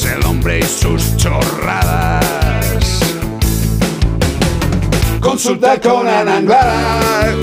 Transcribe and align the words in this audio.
es 0.00 0.06
el 0.06 0.24
hombre 0.24 0.60
y 0.60 0.62
sus 0.62 1.16
chorradas. 1.16 2.24
Consulta 5.20 5.78
con 5.80 6.06
Ana 6.06 6.36
Anglada. 6.36 7.34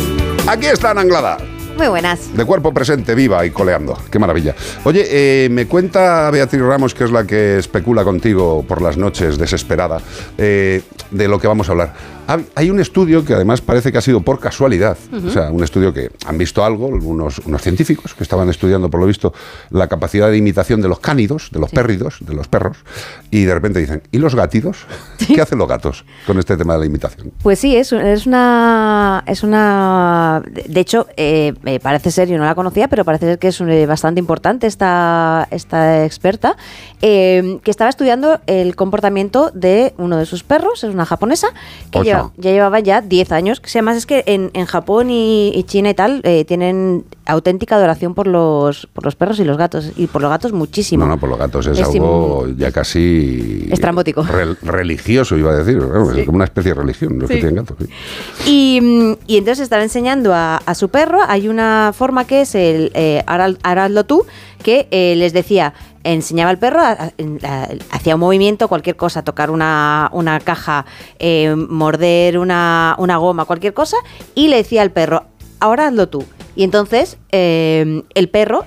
Aquí 0.48 0.66
está 0.66 0.92
Ana 0.92 1.02
Anglada. 1.02 1.38
Muy 1.78 1.88
buenas. 1.88 2.36
De 2.36 2.44
cuerpo 2.46 2.74
presente, 2.74 3.14
viva 3.14 3.46
y 3.46 3.52
coleando. 3.52 3.96
Qué 4.10 4.18
maravilla. 4.18 4.56
Oye, 4.84 5.06
eh, 5.08 5.50
me 5.50 5.68
cuenta 5.68 6.32
Beatriz 6.32 6.62
Ramos, 6.62 6.96
que 6.96 7.04
es 7.04 7.12
la 7.12 7.26
que 7.28 7.60
especula 7.60 8.04
contigo 8.04 8.66
por 8.68 8.82
las 8.82 8.98
noches, 8.98 9.38
desesperada, 9.38 10.02
eh, 10.40 10.82
de 11.12 11.28
lo 11.28 11.40
que 11.40 11.48
vamos 11.48 11.70
a 11.70 11.72
hablar. 11.72 11.94
Ha- 12.28 12.40
Hay 12.56 12.70
un 12.70 12.80
estudio 12.80 13.24
que 13.24 13.34
además 13.34 13.62
parece 13.62 13.92
que 13.92 13.98
ha 13.98 14.02
sido 14.02 14.22
por 14.22 14.40
casualidad, 14.40 14.98
o 15.26 15.30
sea, 15.30 15.50
un 15.52 15.64
estudio 15.64 15.94
que 15.94 16.12
han 16.26 16.38
visto 16.38 16.64
algo, 16.66 16.88
unos, 16.88 17.40
unos 17.40 17.62
científicos 17.62 18.14
que 18.14 18.24
estaban 18.24 18.50
estudiando, 18.50 18.90
por 18.90 19.00
lo 19.00 19.06
visto, 19.06 19.34
la 19.70 19.88
capacidad 19.88 20.30
de 20.30 20.38
imitación 20.38 20.82
de 20.82 20.90
los 20.90 21.00
cánidos, 21.00 21.50
de 21.52 21.60
los 21.60 21.72
pérridos, 21.72 22.18
de 22.22 22.34
los 22.34 22.48
perros, 22.48 22.78
y 23.32 23.44
de 23.44 23.54
repente 23.54 23.80
dicen, 23.80 24.02
¿y 24.12 24.18
los 24.18 24.36
gatidos? 24.36 24.86
¿Qué 25.28 25.42
hacen 25.42 25.58
los 25.58 25.68
gatos 25.68 26.04
con 26.26 26.38
este 26.40 26.58
tema 26.58 26.74
de 26.74 26.80
la 26.80 26.86
imitación? 26.86 27.32
Pues 27.44 27.60
sí, 27.60 27.76
es, 27.76 27.92
es 27.94 28.26
una. 28.28 29.24
Es 29.26 29.44
una. 29.44 30.42
De 30.68 30.80
hecho, 30.80 31.08
eh, 31.18 31.54
eh, 31.66 31.80
parece 31.80 32.12
ser, 32.12 32.28
yo 32.28 32.38
no 32.38 32.46
la 32.46 32.56
conocía, 32.56 32.88
pero 32.88 33.06
parece 33.06 33.26
ser 33.26 33.40
que 33.40 33.50
es 33.50 33.62
eh, 33.62 33.86
bastante 33.86 34.20
importante 34.20 34.68
esta, 34.68 35.48
esta 35.52 36.06
experta, 36.06 36.58
eh, 37.02 37.60
que 37.64 37.72
estaba 37.72 37.90
estudiando 37.90 38.40
el 38.48 38.76
comportamiento 38.76 39.52
de 39.54 39.94
uno 39.98 40.18
de 40.18 40.26
sus 40.26 40.44
perros, 40.44 40.84
es 40.84 40.94
una 40.98 41.06
japonesa, 41.06 41.48
que 41.92 42.00
lleva- 42.04 42.32
ya 42.38 42.52
llevaba 42.52 42.80
ya 42.80 43.02
10 43.02 43.32
años. 43.32 43.60
Que 43.60 43.70
además 43.74 43.98
es 43.98 44.06
que 44.06 44.24
en, 44.28 44.52
en 44.54 44.66
Japón 44.66 45.10
y, 45.10 45.52
y 45.56 45.64
China 45.64 45.90
y 45.92 45.94
tal 45.94 46.22
eh, 46.24 46.44
tienen 46.46 47.06
auténtica 47.26 47.76
adoración 47.76 48.14
por 48.14 48.28
los, 48.28 48.88
por 48.94 49.04
los 49.06 49.16
perros 49.16 49.40
y 49.40 49.44
los 49.44 49.58
gatos, 49.58 49.92
y 49.98 50.08
por 50.08 50.22
los 50.22 50.30
gatos 50.32 50.54
muchísimo. 50.54 51.06
No, 51.06 51.12
no, 51.12 51.20
por 51.20 51.30
los 51.30 51.38
gatos 51.40 51.68
es, 51.68 51.78
Es 51.80 51.88
algo 51.88 52.48
ya 52.58 52.72
casi... 52.72 53.68
Estrambótico. 53.72 54.24
rel- 54.24 54.58
religioso, 54.62 55.38
iba 55.38 55.52
a 55.52 55.56
decir. 55.58 55.78
Bueno, 55.80 56.12
Es 56.12 56.26
como 56.26 56.38
una 56.38 56.46
especie 56.46 56.74
de 56.74 56.80
religión, 56.82 57.20
los 57.20 57.30
que 57.30 57.36
tienen 57.38 57.56
gatos. 57.56 57.78
sí. 57.80 57.88
Y, 58.46 58.80
y 59.28 59.38
entonces 59.38 59.64
estaba 59.64 59.84
enseñando 59.84 60.34
a, 60.34 60.58
a 60.58 60.76
su 60.76 60.90
perro, 60.90 61.20
hay 61.28 61.48
una 61.48 61.92
forma 61.96 62.26
que 62.26 62.42
es 62.42 62.56
el 62.56 62.92
eh, 62.96 63.24
ahora, 63.28 63.54
ahora 63.64 63.86
hazlo 63.86 64.06
tú, 64.06 64.26
que 64.64 64.88
eh, 64.92 65.16
les 65.18 65.34
decía, 65.34 65.74
enseñaba 66.14 66.50
al 66.50 66.58
perro, 66.58 66.82
hacía 67.92 68.16
un 68.16 68.22
movimiento, 68.22 68.68
cualquier 68.68 68.96
cosa, 68.96 69.24
tocar 69.24 69.52
una, 69.52 70.10
una 70.14 70.40
caja, 70.40 70.86
eh, 71.20 71.56
morder 71.56 72.38
una, 72.38 72.96
una 72.98 73.18
goma, 73.18 73.46
cualquier 73.46 73.74
cosa, 73.74 73.98
y 74.36 74.48
le 74.48 74.58
decía 74.58 74.82
al 74.82 74.92
perro, 74.92 75.26
ahora 75.60 75.88
hazlo 75.88 76.08
tú. 76.10 76.26
Y 76.56 76.64
entonces 76.64 77.18
eh, 77.32 78.04
el 78.14 78.30
perro 78.30 78.66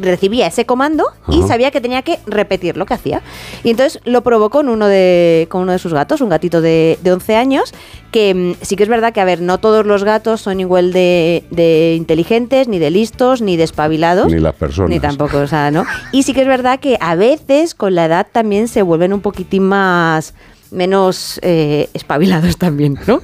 recibía 0.00 0.46
ese 0.46 0.66
comando 0.66 1.04
y 1.28 1.42
sabía 1.42 1.70
que 1.70 1.80
tenía 1.80 2.02
que 2.02 2.18
repetir 2.26 2.76
lo 2.76 2.86
que 2.86 2.94
hacía. 2.94 3.22
Y 3.64 3.70
entonces 3.70 4.00
lo 4.04 4.22
probó 4.22 4.50
con 4.50 4.68
uno 4.68 4.86
de, 4.86 5.46
con 5.50 5.62
uno 5.62 5.72
de 5.72 5.78
sus 5.78 5.92
gatos, 5.92 6.20
un 6.20 6.28
gatito 6.28 6.60
de, 6.60 6.98
de 7.02 7.12
11 7.12 7.36
años, 7.36 7.74
que 8.10 8.34
mm, 8.34 8.54
sí 8.62 8.76
que 8.76 8.82
es 8.82 8.88
verdad 8.88 9.12
que, 9.12 9.20
a 9.20 9.24
ver, 9.24 9.40
no 9.40 9.58
todos 9.58 9.86
los 9.86 10.04
gatos 10.04 10.40
son 10.40 10.60
igual 10.60 10.92
de, 10.92 11.44
de 11.50 11.94
inteligentes, 11.96 12.68
ni 12.68 12.78
de 12.78 12.90
listos, 12.90 13.42
ni 13.42 13.56
de 13.56 13.64
espabilados. 13.64 14.32
Ni 14.32 14.40
las 14.40 14.54
personas. 14.54 14.90
Ni 14.90 15.00
tampoco, 15.00 15.38
o 15.38 15.46
sea, 15.46 15.70
¿no? 15.70 15.84
Y 16.12 16.22
sí 16.22 16.34
que 16.34 16.42
es 16.42 16.48
verdad 16.48 16.80
que 16.80 16.96
a 17.00 17.14
veces 17.14 17.74
con 17.74 17.94
la 17.94 18.06
edad 18.06 18.26
también 18.30 18.68
se 18.68 18.82
vuelven 18.82 19.12
un 19.12 19.20
poquitín 19.20 19.64
más 19.64 20.34
menos 20.70 21.40
eh, 21.42 21.88
espabilados 21.94 22.56
también, 22.56 22.98
¿no? 23.06 23.20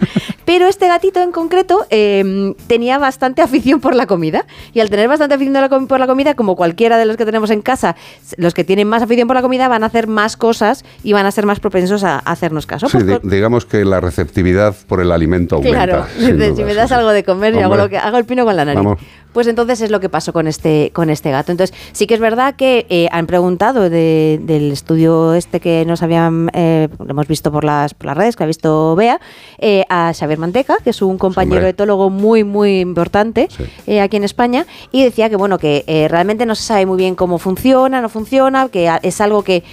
Pero 0.47 0.69
este 0.69 0.87
gatito 0.89 1.21
en 1.21 1.33
concreto 1.33 1.87
eh, 1.91 2.55
tenía 2.69 2.99
bastante 2.99 3.43
afición 3.43 3.81
por 3.81 3.95
la 3.95 4.07
comida 4.07 4.47
y 4.73 4.81
al 4.81 4.89
tener 4.89 5.09
bastante 5.09 5.35
afición 5.35 5.87
por 5.87 6.01
la 6.01 6.07
comida, 6.07 6.35
como 6.35 6.57
cualquiera 6.57 6.97
de 6.97 7.05
los 7.05 7.19
que 7.19 7.27
tenemos 7.27 7.51
en 7.51 7.61
casa, 7.61 7.97
los 8.39 8.55
que 8.55 8.65
tienen 8.65 8.89
más 8.89 9.03
afición 9.03 9.27
por 9.27 9.37
la 9.37 9.43
comida 9.43 9.69
van 9.69 9.83
a 9.83 9.87
hacer 9.87 10.07
más 10.07 10.37
cosas 10.39 10.85
y 11.03 11.13
van 11.13 11.27
a 11.27 11.33
ser 11.33 11.45
más 11.45 11.61
propensos 11.61 12.05
a, 12.05 12.15
a 12.15 12.31
hacernos 12.31 12.65
caso. 12.67 12.89
Sí, 12.89 12.99
Pues 12.99 13.21
digamos 13.25 13.67
que 13.67 13.85
la 13.85 14.01
receptividad 14.01 14.75
por 14.87 15.01
el 15.01 15.13
alimento 15.13 15.57
aumenta. 15.57 15.77
Claro, 15.77 16.07
duda, 16.19 16.57
si 16.57 16.65
me 16.65 16.75
das 16.75 16.89
sí. 16.89 16.95
algo 16.95 17.11
de 17.11 17.23
comer, 17.23 17.53
yo 17.53 17.65
hago, 17.65 17.77
lo 17.77 17.89
que, 17.89 17.99
hago 17.99 18.17
el 18.17 18.25
pino 18.25 18.45
con 18.45 18.57
la 18.57 18.65
nariz. 18.65 18.83
Vamos. 18.83 18.99
Pues 19.37 19.49
entonces 19.49 19.83
es 19.83 19.91
lo 19.91 20.01
que 20.01 20.09
pasó 20.09 20.33
con 20.33 20.47
este, 20.47 20.93
con 20.95 21.11
este 21.11 21.31
gato. 21.31 21.53
Entonces, 21.53 21.77
sí 21.93 22.07
que 22.07 22.15
es 22.15 22.21
verdad 22.21 22.55
que 22.57 22.87
eh, 22.89 23.07
han 23.13 23.27
preguntado 23.27 23.91
de- 23.91 24.41
del 24.43 24.73
estudio 24.73 25.35
este 25.35 25.61
que 25.61 25.85
nos 25.85 26.03
habían, 26.03 26.49
eh, 26.55 26.89
lo 26.99 27.11
hemos 27.11 27.29
visto 27.29 27.53
por 27.53 27.63
las, 27.63 27.93
por 27.93 28.07
las 28.07 28.17
redes, 28.17 28.35
que 28.35 28.45
ha 28.45 28.47
visto 28.47 28.97
Bea, 28.97 29.21
eh, 29.59 29.85
a 29.91 30.15
Xavier 30.19 30.39
Manteca, 30.39 30.79
que 30.83 30.89
es 30.89 31.03
un 31.03 31.19
compañero 31.19 31.57
hombre. 31.57 31.69
etólogo 31.69 32.09
muy, 32.09 32.45
muy 32.45 32.81
importante 32.81 33.49
Sí. 33.55 33.65
eh, 33.87 34.01
aquí 34.01 34.17
en 34.17 34.25
España, 34.25 34.65
y 34.91 35.03
decía 35.05 35.29
que, 35.29 35.37
bueno, 35.37 35.59
que 35.59 35.85
realmente 36.11 36.47
no 36.47 36.55
se 36.55 36.63
sabe 36.63 36.87
muy 36.87 36.97
bien 36.97 37.15
cómo 37.15 37.37
funciona, 37.37 38.01
no 38.01 38.09
funciona, 38.09 38.71
que 38.71 38.91
es 39.03 39.21
algo 39.21 39.43
que 39.43 39.65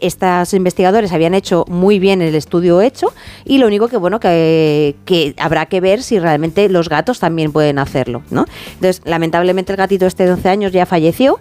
estos 0.00 0.54
investigadores 0.54 1.12
habían 1.12 1.34
hecho 1.34 1.66
muy 1.68 1.98
bien 1.98 2.22
el 2.22 2.34
estudio 2.34 2.80
hecho, 2.80 3.12
y 3.44 3.58
lo 3.58 3.66
único 3.66 3.88
que, 3.88 3.98
bueno, 3.98 4.18
que, 4.18 4.96
que 5.04 5.34
habrá 5.36 5.66
que 5.66 5.82
ver 5.82 6.02
si 6.02 6.18
realmente 6.18 6.70
los 6.70 6.88
gatos 6.88 7.20
también 7.20 7.52
pueden 7.52 7.78
hacerlo, 7.78 8.22
¿no? 8.30 8.46
Entonces, 8.76 8.93
lamentablemente 9.04 9.72
el 9.72 9.76
gatito 9.76 10.06
este 10.06 10.24
de 10.24 10.32
11 10.32 10.48
años 10.48 10.72
ya 10.72 10.86
falleció, 10.86 11.38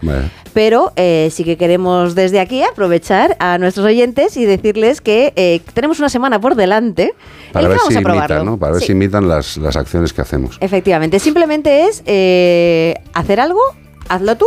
pero 0.54 0.92
eh, 0.96 1.30
sí 1.32 1.44
que 1.44 1.58
queremos 1.58 2.16
desde 2.16 2.40
aquí 2.40 2.64
aprovechar 2.64 3.36
a 3.40 3.58
nuestros 3.58 3.86
oyentes 3.86 4.38
y 4.38 4.46
decirles 4.46 5.02
que 5.02 5.34
eh, 5.36 5.62
tenemos 5.74 6.00
una 6.00 6.10
semana 6.10 6.40
por 6.40 6.56
delante 6.56 7.14
Para 7.52 7.68
ver 7.68 7.78
vamos 7.78 7.94
si 7.94 8.00
a 8.00 8.02
probarlo. 8.02 8.36
imitan, 8.36 8.46
¿no? 8.46 8.58
Para 8.58 8.74
ver 8.74 8.82
Sí. 8.82 8.88
si 8.88 8.92
imitan 8.94 9.28
las, 9.28 9.58
las 9.58 9.76
acciones 9.76 10.14
que 10.14 10.22
hacemos. 10.22 10.58
Efectivamente, 10.62 11.20
simplemente 11.20 11.86
es 11.88 12.04
eh, 12.06 12.96
hacer 13.14 13.40
algo, 13.40 13.60
hazlo 14.10 14.36
tú, 14.36 14.46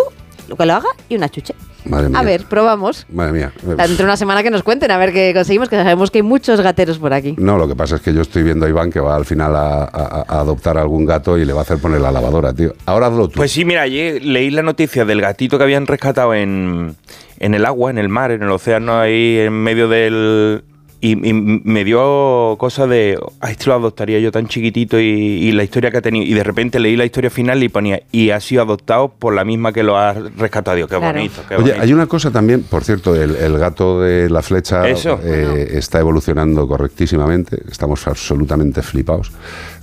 lo 0.49 0.57
que 0.57 0.67
lo 0.67 0.75
haga 0.75 0.89
y 1.09 1.17
una 1.17 1.29
chuche. 1.29 1.55
Madre 1.89 2.09
mía. 2.09 2.19
A 2.19 2.23
ver, 2.23 2.45
probamos. 2.45 3.07
Madre 3.13 3.33
mía. 3.33 3.53
Dentro 3.63 3.97
de 3.97 4.05
una 4.05 4.17
semana 4.17 4.43
que 4.43 4.51
nos 4.51 4.63
cuenten, 4.63 4.91
a 4.91 4.99
ver 4.99 5.13
qué 5.13 5.33
conseguimos, 5.35 5.69
que 5.69 5.77
sabemos 5.77 6.11
que 6.11 6.19
hay 6.19 6.23
muchos 6.23 6.61
gateros 6.61 6.99
por 6.99 7.13
aquí. 7.13 7.35
No, 7.39 7.57
lo 7.59 7.67
que 7.69 7.75
pasa 7.77 7.97
es 7.97 8.03
que 8.03 8.13
yo 8.13 8.21
estoy 8.23 8.43
viendo 8.43 8.67
a 8.67 8.69
Iván 8.69 8.91
que 8.91 9.01
va 9.01 9.17
al 9.17 9.25
final 9.25 9.55
a, 9.57 9.85
a- 9.85 10.25
a 10.29 10.41
adoptar 10.41 10.79
algún 10.79 11.07
gato 11.07 11.39
y 11.39 11.45
le 11.45 11.53
va 11.53 11.61
a 11.61 11.63
hacer 11.63 11.79
poner 11.79 12.01
la 12.01 12.11
lavadora, 12.11 12.53
tío. 12.53 12.73
Ahora 12.87 13.07
hazlo 13.07 13.29
tú. 13.29 13.35
Pues 13.37 13.53
sí, 13.53 13.65
mira, 13.65 13.83
ayer 13.83 14.23
leí 14.25 14.51
la 14.51 14.63
noticia 14.63 15.05
del 15.05 15.21
gatito 15.21 15.59
que 15.59 15.65
habían 15.65 15.87
rescatado 15.87 16.35
en, 16.35 16.97
en 17.39 17.55
el 17.55 17.65
agua, 17.65 17.91
en 17.91 17.99
el 17.99 18.09
mar, 18.09 18.31
en 18.31 18.43
el 18.43 18.51
océano, 18.51 18.99
ahí 18.99 19.39
en 19.39 19.53
medio 19.53 19.89
del... 19.89 20.65
Y, 21.01 21.13
y 21.29 21.33
me 21.35 21.85
dio 21.85 22.57
cosa 22.59 22.87
de, 22.87 23.19
ay, 23.41 23.53
este 23.53 23.67
lo 23.67 23.75
adoptaría 23.75 24.19
yo 24.19 24.33
tan 24.33 24.49
chiquitito 24.49 24.99
y, 24.99 25.05
y 25.05 25.53
la 25.53 25.63
historia 25.63 25.91
que 25.91 25.99
ha 25.99 26.03
tenido. 26.03 26.25
Y 26.25 26.33
de 26.33 26.43
repente 26.43 26.81
leí 26.81 26.97
la 26.97 27.05
historia 27.05 27.29
final 27.31 27.63
y 27.63 27.69
ponía, 27.69 28.03
y 28.13 28.31
ha 28.31 28.41
sido 28.41 28.63
adoptado 28.63 29.09
por 29.11 29.35
la 29.35 29.45
misma 29.45 29.73
que 29.73 29.83
lo 29.83 29.99
ha 29.99 30.15
rescatado. 30.15 30.75
Digo, 30.77 30.89
qué 30.89 30.97
Claro. 30.97 31.13
bonito, 31.19 31.43
qué 31.49 31.55
Oye, 31.57 31.63
bonito. 31.65 31.83
hay 31.83 31.93
una 31.93 32.07
cosa 32.07 32.31
también, 32.31 32.63
por 32.63 32.83
cierto, 32.83 33.15
el, 33.15 33.37
el 33.37 33.59
gato 33.59 34.01
de 34.01 34.31
la 34.31 34.41
flecha 34.43 34.89
Eso. 34.89 35.21
eh, 35.23 35.69
está 35.73 36.01
evolucionando 36.01 36.67
correctísimamente, 36.67 37.59
estamos 37.71 38.07
absolutamente 38.09 38.81
flipados. 38.83 39.33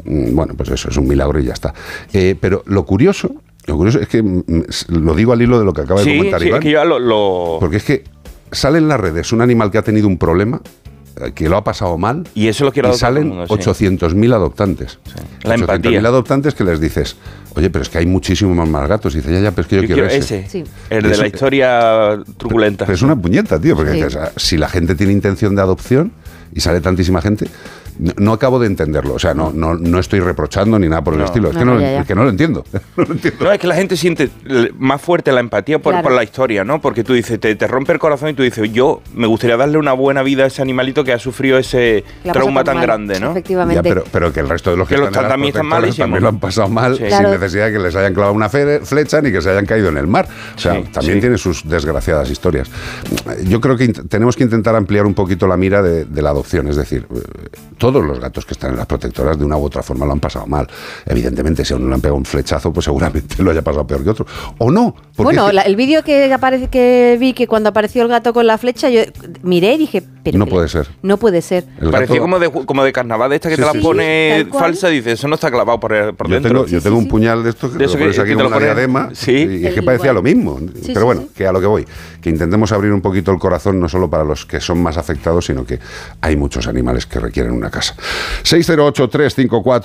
Mm, 0.05 0.35
Bueno, 0.35 0.53
pues 0.57 0.69
eso 0.69 0.89
es 0.89 0.97
un 0.97 1.07
milagro 1.07 1.39
y 1.39 1.45
ya 1.45 1.53
está. 1.53 1.73
Eh, 2.11 2.35
pero 2.39 2.63
lo 2.65 2.85
curioso, 2.85 3.35
lo 3.67 3.77
curioso 3.77 3.99
es 3.99 4.07
que 4.07 4.23
mm, 4.23 4.43
s- 4.67 4.85
lo 4.89 5.13
digo 5.13 5.31
al 5.31 5.41
hilo 5.41 5.59
de 5.59 5.65
lo 5.65 5.73
que 5.73 5.81
acaba 5.81 6.01
de 6.01 6.17
comentar 6.17 6.39
sí, 6.39 6.45
es 6.47 6.49
Iván, 6.49 6.61
que 6.61 6.71
yo 6.71 6.83
lo... 6.85 6.97
lo- 6.99 7.57
porque 7.59 7.77
es 7.77 7.83
que 7.83 8.03
sale 8.51 8.79
en 8.79 8.87
las 8.87 8.99
redes 8.99 9.31
un 9.31 9.41
animal 9.41 9.69
que 9.71 9.77
ha 9.77 9.81
tenido 9.83 10.07
un 10.07 10.17
problema, 10.17 10.59
que 11.35 11.47
lo 11.49 11.57
ha 11.57 11.63
pasado 11.63 11.97
mal, 11.97 12.27
y 12.33 12.47
eso 12.47 12.65
lo 12.65 12.71
quiero 12.71 12.91
y 12.91 12.95
salen 12.97 13.29
mundo, 13.29 13.45
sí. 13.47 13.53
800.000 13.53 14.33
adoptantes. 14.33 14.99
La 15.43 15.55
empatía. 15.55 15.99
800.000 16.01 16.05
adoptantes 16.07 16.55
que 16.55 16.63
les 16.63 16.79
dices, 16.79 17.15
oye, 17.55 17.69
pero 17.69 17.83
es 17.83 17.89
que 17.89 17.99
hay 17.99 18.05
muchísimos 18.05 18.55
más, 18.55 18.67
más 18.67 18.87
gatos. 18.89 19.13
Y 19.13 19.17
dice, 19.17 19.31
ya, 19.33 19.39
ya, 19.39 19.51
pero 19.51 19.61
es 19.61 19.67
que 19.67 19.75
yo, 19.75 19.81
Yo 19.83 19.87
quiero, 19.87 20.07
quiero 20.09 20.23
ese. 20.23 20.39
ese, 20.39 20.49
Sí. 20.49 20.63
el 20.89 21.03
de 21.03 21.17
la 21.17 21.27
historia 21.27 22.19
truculenta. 22.37 22.85
Pero 22.85 22.95
es 22.95 23.01
una 23.01 23.15
puñeta, 23.15 23.59
tío, 23.59 23.75
porque 23.75 23.91
Sí. 23.91 23.97
dices, 23.97 24.15
ah, 24.15 24.31
si 24.35 24.57
la 24.57 24.67
gente 24.69 24.95
tiene 24.95 25.13
intención 25.13 25.55
de 25.55 25.61
adopción 25.61 26.11
y 26.53 26.59
sale 26.61 26.81
tantísima 26.81 27.21
gente, 27.21 27.47
no, 27.99 28.13
no 28.17 28.33
acabo 28.33 28.59
de 28.59 28.67
entenderlo. 28.67 29.13
O 29.15 29.19
sea, 29.19 29.33
no, 29.33 29.51
no, 29.53 29.75
no 29.75 29.99
estoy 29.99 30.19
reprochando 30.19 30.77
ni 30.79 30.87
nada 30.89 31.03
por 31.03 31.13
el 31.13 31.19
No. 31.19 31.25
estilo. 31.25 31.49
Es 31.49 31.53
No, 31.55 31.59
que, 31.59 31.65
no, 31.65 31.73
no, 31.75 31.81
ya, 31.81 31.91
ya. 31.91 31.99
es 32.01 32.07
que 32.07 32.15
no 32.15 32.23
lo 32.23 32.29
entiendo. 32.29 32.63
No 32.97 33.03
lo 33.05 33.11
entiendo. 33.13 33.43
No, 33.45 33.51
es 33.51 33.59
que 33.59 33.67
la 33.67 33.75
gente 33.75 33.97
siente 33.97 34.29
más 34.77 35.01
fuerte 35.01 35.31
la 35.31 35.39
empatía 35.39 35.79
por, 35.79 35.93
Claro. 35.93 36.03
por 36.03 36.11
la 36.13 36.23
historia, 36.23 36.63
¿no? 36.63 36.79
Porque 36.81 37.03
tú 37.03 37.13
dices, 37.13 37.39
te, 37.39 37.55
te 37.55 37.67
rompe 37.67 37.91
el 37.93 37.99
corazón 37.99 38.29
y 38.29 38.33
tú 38.33 38.43
dices, 38.43 38.71
yo 38.71 39.01
me 39.13 39.27
gustaría 39.27 39.57
darle 39.57 39.77
una 39.77 39.93
buena 39.93 40.21
vida 40.23 40.43
a 40.43 40.47
ese 40.47 40.61
animalito 40.61 41.03
que 41.03 41.13
ha 41.13 41.19
sufrido 41.19 41.57
ese 41.57 42.03
la 42.23 42.33
trauma 42.33 42.63
tan 42.63 42.75
mal. 42.77 42.85
grande, 42.85 43.19
¿no? 43.19 43.31
Efectivamente. 43.31 43.75
Ya, 43.75 43.83
pero, 43.83 44.03
pero 44.11 44.31
que 44.33 44.39
el 44.39 44.49
resto 44.49 44.71
de 44.71 44.77
los 44.77 44.87
que, 44.87 44.95
Que 44.95 45.01
los 45.01 45.09
están 45.09 45.27
también 45.27 45.49
están 45.49 45.65
malísimos. 45.67 45.97
también 45.97 46.23
lo 46.23 46.29
han 46.29 46.39
pasado 46.39 46.69
mal 46.69 46.93
Sí. 46.93 46.99
sin 46.99 47.07
Claro. 47.07 47.29
necesidad 47.31 47.65
de 47.67 47.73
que 47.73 47.79
les 47.79 47.95
hayan 47.95 48.13
clavado 48.13 48.33
una 48.33 48.49
flecha 48.49 49.21
ni 49.21 49.31
que 49.31 49.41
se 49.41 49.49
hayan 49.49 49.65
caído 49.65 49.89
en 49.89 49.97
el 49.97 50.07
mar. 50.07 50.27
O 50.55 50.59
sea, 50.59 50.73
Sí, 50.75 50.83
también 50.91 51.15
sí. 51.15 51.21
tiene 51.21 51.37
sus 51.37 51.67
desgraciadas 51.67 52.29
historias. 52.29 52.69
Yo 53.45 53.61
creo 53.61 53.77
que 53.77 53.87
tenemos 53.89 54.35
que 54.35 54.43
intentar 54.43 54.75
ampliar 54.75 55.05
un 55.05 55.13
poquito 55.13 55.47
la 55.47 55.57
mira 55.57 55.81
de, 55.81 56.05
de 56.05 56.21
la 56.21 56.29
adopción. 56.31 56.67
Es 56.67 56.75
decir, 56.75 57.07
todos 57.83 58.05
los 58.05 58.17
gatos 58.17 58.45
que 58.45 58.53
están 58.53 58.71
en 58.71 58.77
las 58.77 58.85
protectoras 58.85 59.37
de 59.37 59.43
una 59.43 59.57
u 59.57 59.63
otra 59.65 59.83
forma 59.83 60.05
lo 60.05 60.13
han 60.13 60.21
pasado 60.21 60.47
mal. 60.47 60.65
Evidentemente, 61.05 61.65
si 61.65 61.73
a 61.73 61.75
uno 61.75 61.89
le 61.89 61.95
han 61.95 61.99
pegado 62.01 62.15
un 62.15 62.23
flechazo, 62.23 62.71
pues 62.71 62.85
seguramente 62.85 63.35
lo 63.43 63.51
haya 63.51 63.61
pasado 63.61 63.85
peor 63.85 64.03
que 64.05 64.09
otro. 64.09 64.25
O 64.59 64.71
no. 64.71 64.95
Bueno, 65.17 65.51
la- 65.51 65.63
el 65.63 65.75
vídeo 65.75 66.01
que 66.01 66.31
aparece 66.31 66.69
que 66.69 67.17
vi 67.19 67.33
que 67.33 67.45
cuando 67.45 67.69
apareció 67.69 68.01
el 68.03 68.07
gato 68.07 68.33
con 68.33 68.47
la 68.47 68.57
flecha, 68.57 68.89
yo 68.89 69.01
miré 69.41 69.73
y 69.73 69.77
dije, 69.79 70.01
pero 70.23 70.37
No 70.37 70.45
puede 70.47 70.69
ser. 70.69 70.87
No 71.01 71.17
puede 71.17 71.41
ser. 71.41 71.65
el 71.81 71.91
Parecía 71.91 72.15
gato- 72.15 72.21
como 72.21 72.39
de, 72.39 72.49
como 72.65 72.83
de 72.85 72.93
carnaval 72.93 73.29
de 73.31 73.35
esta 73.35 73.49
que 73.49 73.55
Sí, 73.55 73.61
te 73.61 73.65
la 73.67 73.73
sí, 73.73 73.79
pone 73.79 74.47
falsa 74.57 74.89
y 74.89 74.95
dices, 74.95 75.13
eso 75.19 75.27
no 75.27 75.35
está 75.35 75.51
clavado 75.51 75.79
por, 75.81 75.91
el- 75.91 76.13
por 76.15 76.27
Yo 76.29 76.35
dentro. 76.35 76.51
tengo, 76.63 76.65
yo 76.67 76.81
tengo 76.81 76.97
un 76.97 77.07
puñal 77.09 77.43
de 77.43 77.49
estos 77.49 77.71
que 77.71 77.77
De 77.77 77.79
te 77.79 77.85
eso 77.85 77.93
lo 77.95 77.99
pones 77.99 78.15
que- 78.15 78.21
aquí 78.21 78.29
que 78.29 78.35
te 78.37 78.41
con 78.43 78.43
lo 78.43 78.57
una 78.57 78.65
pones- 78.65 78.75
diadema 78.75 79.09
sí. 79.13 79.31
y 79.61 79.65
es 79.67 79.73
que 79.73 79.83
parecía 79.83 80.11
igual. 80.11 80.15
lo 80.15 80.21
mismo. 80.23 80.59
Sí, 80.59 80.81
Pero 80.87 80.99
sí, 81.01 81.05
bueno, 81.05 81.21
sí. 81.23 81.29
que 81.35 81.45
a 81.47 81.51
lo 81.51 81.59
que 81.59 81.67
voy, 81.67 81.85
que 82.21 82.29
intentemos 82.29 82.71
abrir 82.71 82.93
un 82.93 83.01
poquito 83.01 83.31
el 83.31 83.39
corazón 83.39 83.79
no 83.81 83.89
solo 83.89 84.09
para 84.09 84.23
los 84.23 84.45
que 84.45 84.61
son 84.61 84.81
más 84.81 84.97
afectados, 84.97 85.45
sino 85.47 85.65
que 85.65 85.79
hay 86.21 86.37
muchos 86.37 86.67
animales 86.67 87.05
que 87.05 87.19
requieren 87.19 87.51
una 87.53 87.69
casa. 87.73 87.93
608 88.43 89.07
354 89.07 89.81